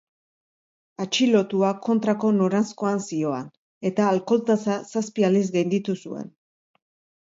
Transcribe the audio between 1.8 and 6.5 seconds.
kontrako noranzkoan zihoan, eta alkohol-tasa zazpi aldiz gainditu zuen.